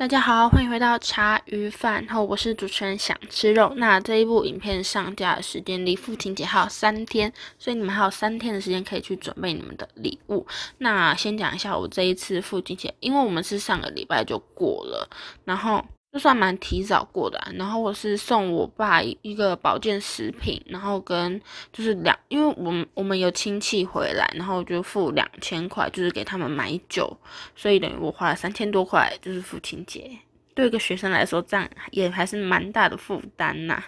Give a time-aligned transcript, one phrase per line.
[0.00, 3.70] 大家好，欢迎回到茶余饭后，我是主持人想吃肉。
[3.76, 10.46] 那这一部影片上架的时间离父亲节还有三天，所以你们还有三天的时间可以去准备你们的礼物。
[10.78, 15.06] 那先讲一下我这一次父亲节，因为我们是上个礼拜就过了，
[15.44, 15.84] 然后。
[16.12, 21.40] 就算蛮提早过的，然后我是送我爸一个保健食品，然后跟
[21.72, 27.16] 就是两，因为我们我们有亲戚回来，然后就付两千块，就是给他们买酒，
[27.54, 30.18] 所以等于我花了三千多块，就是父亲节，
[30.52, 33.80] 对一个学生来说，这样也还是蛮大的负担呐。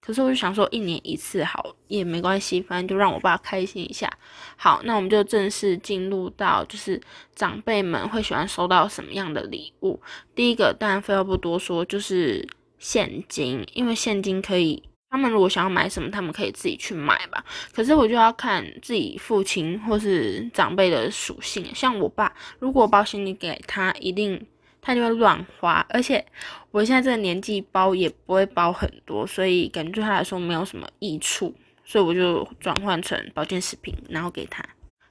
[0.00, 4.10] 可是我就想说，一年一次好也没关系，反正就让我爸开心一下。
[4.56, 7.00] 好，那我们就正式进入到，就是
[7.34, 10.00] 长辈们会喜欢收到什么样的礼物。
[10.34, 17.44] 第一个当然废话不多说，就是现金，因为现金可以，他们如果想要买什么，他们可以自己去买吧。
[17.72, 24.46] 可是我就要看自己父亲或是长辈的属性，像我爸，如果包现金给他，一定。
[24.80, 26.24] 他就会乱花，而且
[26.70, 34.64] 我现在这个年纪包也不会包很多，所以感觉对他来说没有什么益处，所以我就转换成保健食品，然后给他。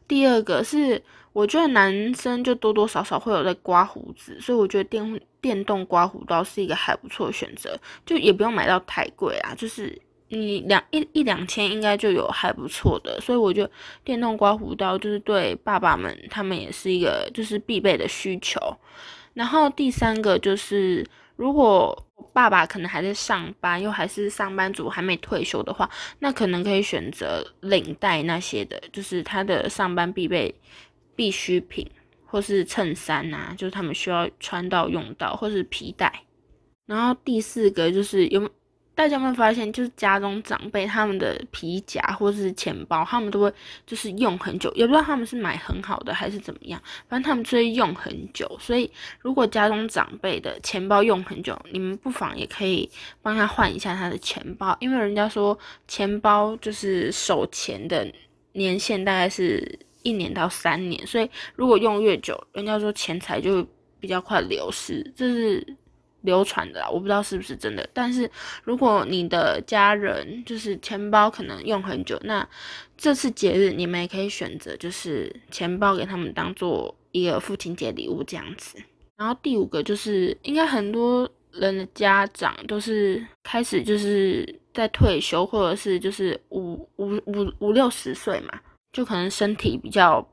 [0.08, 1.02] 第二个是，
[1.34, 13.70] 我觉得男生就多多少少会有在刮胡子，所以我觉得电电动刮胡刀是一个还不错的选择，就也不用买到太贵啊，就是你两一一两千应该就有还不错的，所以我觉得
[14.04, 18.60] 电动刮胡刀就是对爸爸们他们也是一个就是必备的需求。
[19.40, 21.06] 然后第三个就是，
[21.38, 30.54] 如果爸爸可能还在上班，又还是上班族还没退休的话，那可能可以选择领带那些的，就是他的上班必备
[31.16, 31.90] 必需品，
[32.26, 36.12] 或是衬衫呐，就是他们需要穿到用到，或是皮带。
[36.86, 38.50] 然后第四个就是有。
[39.00, 43.54] 大家有没有发现，就是家中长辈他们的皮夹或者是钱包，他们都会
[43.88, 48.46] 就是用很久，也不知道他们是买很好的还是怎么样，反正他们就会用很久。
[48.60, 48.92] 所以
[49.22, 52.92] 如果家中长辈的钱包用很久，你们不妨也可以
[53.22, 58.06] 帮他换一下他的钱包，因为人家说钱包就是手钱的
[58.52, 63.66] 年限大概是一年到三年，所以如果用越久，人家说钱财就
[63.98, 65.78] 比较快流失，这是。
[66.22, 67.88] 流传的啦，我不知道是不是真的。
[67.94, 68.30] 但是
[68.64, 72.48] 如果你的家人就是钱包可能用很久，那
[72.98, 78.78] 这次节日你们也可以选择就是钱包给他们当做一个父亲节礼物这样子。
[79.18, 88.60] 然后第五个就是应该很多人的家长都是开始就是在退休或者是就是五五五五六十岁嘛，
[88.92, 90.28] 就可能身体比较。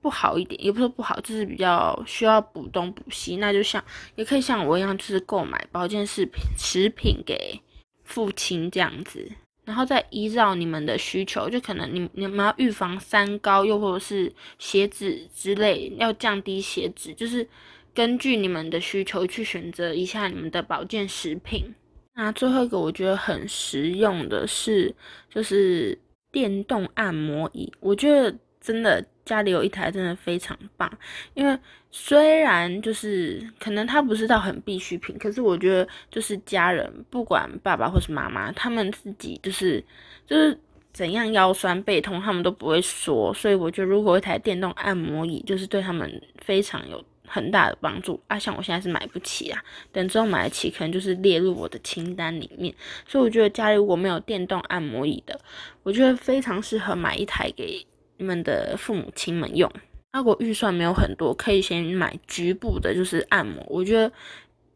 [0.00, 3.36] 不好一点，也不是不好，就是比较需要补东补西。
[3.36, 3.82] 那就像
[4.14, 7.60] 也可以像我一样，就是购买保健食品食品给
[8.04, 9.28] 父亲这样子，
[9.64, 17.46] 然后再依照你们的需求，就可能你你们要预防三高，又或者是血脂之类，要降低血脂，就是
[17.92, 21.74] 根据你们的需求去选择一下你们的保健食品。
[22.14, 24.94] 那最后一个我觉得很实用的是，
[25.28, 25.98] 就是
[26.30, 29.04] 电动按摩椅，我觉得真的。
[29.28, 30.90] 家里有一台真的非常棒，
[31.34, 31.58] 因为
[31.90, 39.84] 虽然就是可能它不是到很必需品，可是我觉得就是家人不管爸爸或是妈妈，他们自己就是
[40.26, 40.58] 就是
[40.94, 48.38] 怎样腰酸背痛，他们都不会说，所以我觉得如果一台电动按摩椅，就是对他们非常有很大的帮助啊。
[48.38, 49.62] 像我现在是买不起啊，
[49.92, 52.74] 等之后买得起，可能就是列入我的清单里面。
[53.06, 55.38] 所以我觉得家里如果没有电动按摩椅的，
[55.82, 57.86] 我觉得非常适合买一台给。
[58.18, 59.72] 你们的父母亲们用，
[60.12, 63.64] 如果预算没有很多，可以先买局部的，就是按摩。
[63.68, 64.12] 我觉得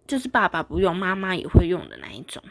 [0.06, 2.42] 就是爸爸不用，妈妈也会用的那一种。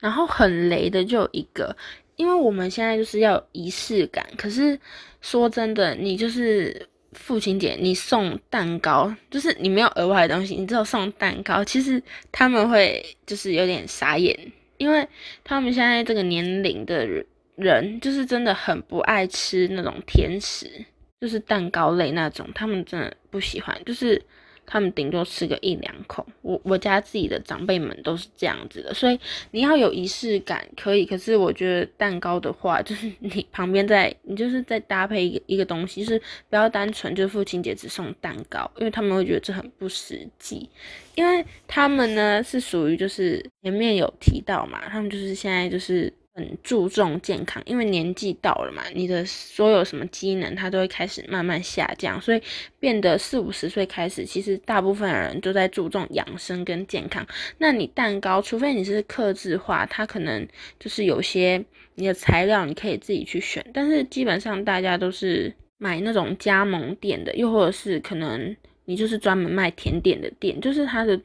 [0.00, 1.76] 然后很雷的就一个，
[2.16, 4.26] 因为我们现在就是要仪式感。
[4.36, 4.78] 可是
[5.20, 14.36] 说真的，你就是父亲节，你送蛋糕，就是你没有额外的东西，你只有送蛋糕，其实他们会就是有点傻眼，
[14.76, 15.06] 因为
[15.44, 17.24] 他们现在这个年龄的人
[17.62, 18.00] 人。
[18.00, 20.66] 就是真的很不爱吃那种甜食，
[21.20, 24.20] 就是蛋糕类那种，他们真的不喜欢，就是
[24.66, 26.26] 他们顶多吃个一两口。
[26.40, 29.18] 我我家自己的长辈们都是这样子的，所以
[29.52, 36.20] 你要有仪式感可以，可是我觉得蛋糕的话，就是你旁边再你就是再搭配一个一个东西，就是
[36.50, 40.68] 不要单纯就父亲节只送蛋糕，因为他们会觉得这很不实际，
[41.14, 46.12] 因为他们呢是属于就是前面有提到嘛，他们就是现在就是。
[46.34, 52.42] 很注重健康，因为年纪到了嘛，你的所有什么机能它都会开始慢慢下降，所以
[52.80, 57.26] 变得四五十岁开始，其实大部分人都在注重养生跟健康。
[57.58, 60.48] 那你蛋糕，除非你是克制化，它可能
[60.80, 61.62] 就是有些
[61.96, 68.56] 你的材料你可以自己去选，但是基本上大家都是买那种加盟店的，又或者是可能
[68.86, 71.20] 你就是专门卖甜点的店，就是它的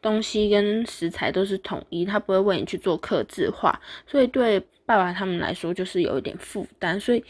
[0.00, 6.98] 东西跟食材都是统一，他不会为你去做刻字化，所以对爸爸他们来说就是有一点负担。
[6.98, 7.24] 所以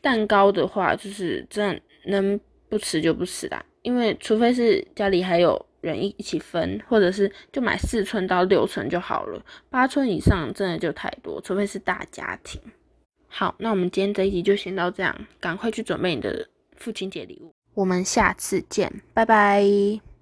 [0.00, 2.38] 蛋糕的话，就是真的能
[2.68, 12.60] 不吃就不吃啦，因为除非是家里还有人一一起分，或者是就买四寸到六寸就好了，八寸以上真的就太多，除非是大家庭。
[13.28, 16.46] 好，那我们今天这一集就先到这样，赶快去准备你的
[16.76, 20.02] 父亲节礼物，我们下次见，拜拜。